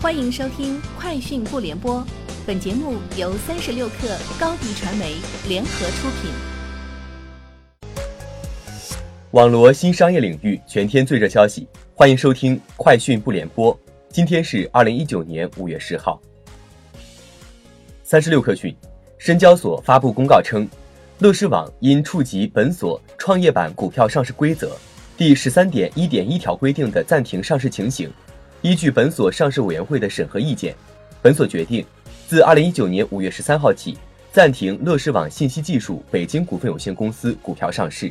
[0.00, 1.96] 欢迎收听《快讯不联播》，
[2.46, 5.16] 本节目由三十六克高低传媒
[5.48, 6.30] 联合出品。
[9.32, 11.66] 网罗新商业领域全天最热消息，
[11.96, 13.74] 欢迎收听《快讯不联播》。
[14.08, 16.20] 今天是二零一九年五月十号。
[18.04, 18.72] 三十六克讯，
[19.18, 20.64] 深交所发布公告称，
[21.18, 24.76] 乐视网因触及本所创业板股票上市规则
[25.16, 28.08] 第十三点一点一条规定的暂停上市情形。
[28.62, 30.74] 依据本所上市委员会的审核意见，
[31.22, 31.84] 本所决定
[32.26, 33.96] 自二零一九年五月十三号起
[34.32, 38.10] 暂停乐视网信息技术北京股份有限公司股票上市。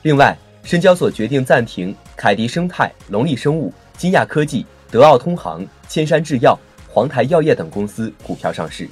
[0.00, 8.88] 另外，深交所决定暂停凯迪生态、龙力生物、金亚科技、德奥通航、千山制药、黄台药业等公司股票上市。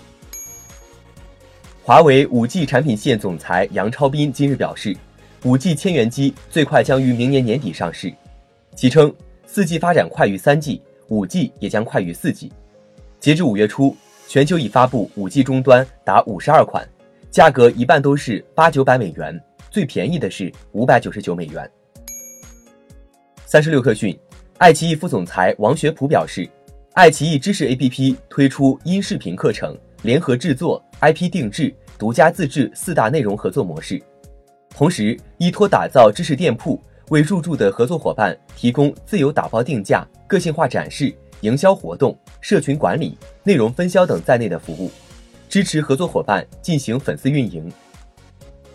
[1.83, 4.95] 华为五 G 产品线总裁杨超斌今日表示，
[5.45, 8.13] 五 G 千元机最快将于明年年底上市。
[8.77, 9.11] 其称。
[9.51, 12.53] 四 G 发展快于三 G，五 G 也将快于四 G。
[13.19, 13.97] 截至五月初，
[14.29, 16.87] 全球已发布五 G 终端达五十二款，
[17.31, 21.69] 价格一半都是八九百美元，最便宜的是五百九十九美元。
[23.47, 24.17] 三十六氪讯，
[24.59, 26.47] 爱奇艺副总裁王学普表示，
[26.93, 33.99] 爱奇艺知识 APP 推出音视频课程、联合制作、IP 定制、独家自制四大内容合作模式，
[34.77, 36.79] 同时依托打造知识店铺。
[37.11, 44.91] 为入驻的合作伙伴提供自由打包定价、个性化展示、营销活动、社群管理、内容分销等在内的服务，
[45.49, 47.71] 支持合作伙伴进行粉丝运营。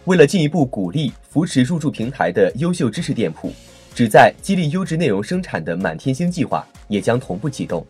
[0.05, 3.53] 为了进一步鼓励扶持入驻平台的优秀知识店铺，
[3.93, 7.85] 旨在激励优质内容生产的满天星计划也将同步启动。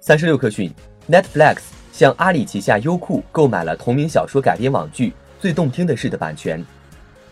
[0.00, 0.72] 三十六氪讯
[1.08, 1.58] ，Netflix
[1.92, 6.64] 向阿里旗下优酷购买了同名小说改编网剧《最动听的事》的版权。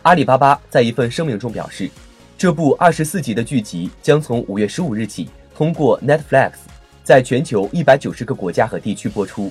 [0.06, 1.90] 阿里巴巴在一份声明中表示，
[2.38, 6.52] 这部二十四集的剧集将从五月十五日起通过 Netflix，
[7.02, 9.50] 在全球一百九十个国家和地区播出，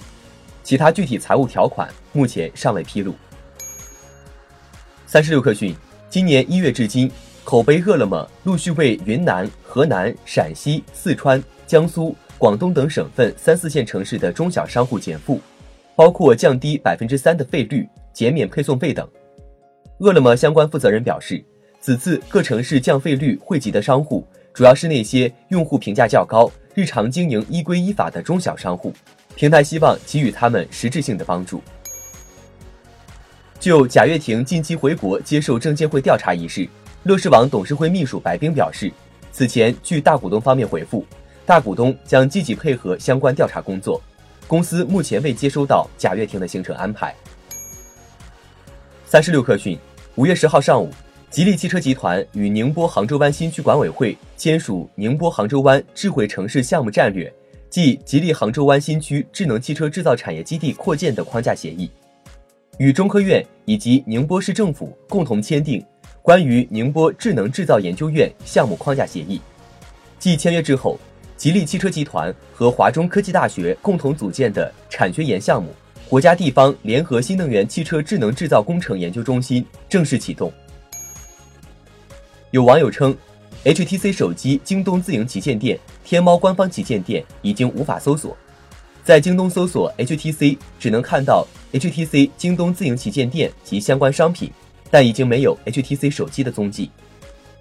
[0.63, 3.13] 其他具体财务条款目前尚未披露。
[5.05, 5.75] 三十六氪讯，
[6.09, 7.11] 今年一月至今，
[7.43, 15.41] 口碑饿了么陆续为云南、河南、陕西、四川、江苏、广东等省份三四线城市的中小商户减负，
[15.97, 19.05] 包括降低百分之三的费率、减免配送费等。
[19.99, 21.43] 饿了么相关负责人表示，
[21.79, 28.93] 此次各城市降费率惠及的商户，主要是那些用户评价较高、日常经营依规依法的中小商户。
[29.35, 31.61] 平台希望给予他们实质性的帮助。
[33.59, 36.67] 就贾跃亭近期回国接受证监会调查一事，
[37.03, 38.91] 乐视网董事会秘书白冰表示，
[39.31, 41.05] 此前据大股东方面回复，
[41.45, 44.01] 大股东将积极配合相关调查工作，
[44.45, 47.15] 公司目前未接收到贾跃亭的行程安排。
[49.15, 49.79] 三十六氪讯，
[50.15, 50.89] 五月十号上午，
[51.29, 57.33] 吉利汽车集团与宁波杭州湾新区管委会签署宁波杭州湾智慧城市项目战略
[57.69, 61.89] 暨吉利杭州湾新区智能汽车制造产业基地扩建的框架协议，
[62.77, 65.81] 与中科院以及宁波市政府共同签订
[66.21, 69.39] 关于宁波智能制造研究院项目框架协议。
[70.19, 70.99] 继签约之后，
[71.37, 75.73] 吉利汽车集团和华中科技大学共同组建的产学研项目。
[76.07, 80.53] 国家地方联合新能源汽车智能制造工程研究中心正式启动。
[82.51, 83.15] 有网友称
[83.63, 88.37] ，HTC 手机京东自营旗舰店、天猫官方旗舰店已经无法搜索，
[89.03, 94.51] 在京东搜索 HTC 只能看到 HTC 京东自营旗舰店及相关商品，
[94.91, 96.91] 但已经没有 HTC 手机的踪迹。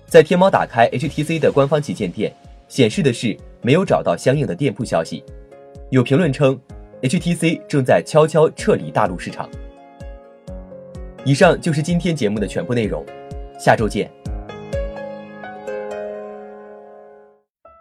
[0.06, 2.32] 在天猫打开 HTC 的官方旗舰店，
[2.68, 5.24] 显示的是没有找到相应的店铺消息。
[5.90, 6.60] 有评论称。
[7.02, 9.48] HTC 正在悄悄撤离大陆市场。
[11.24, 13.04] 以上就是今天节目的全部内容，
[13.58, 14.10] 下周见。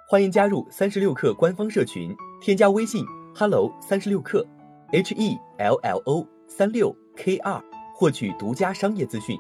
[0.10, 4.46] 欢迎加入三十六氪官方社群，添加微信 hello 三十六氪
[4.92, 7.62] ，H E L L O 三六 K 二，
[7.96, 9.38] 获取独家商业资讯，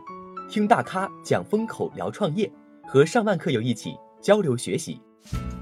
[0.49, 2.51] 听大咖讲风口，聊创业，
[2.87, 4.99] 和上万客友一起交流学习。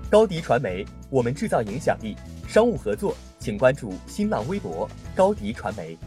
[0.09, 2.15] 高迪传媒，我们制造影响力。
[2.47, 5.97] 商务合作，请关注新浪微博高迪传媒。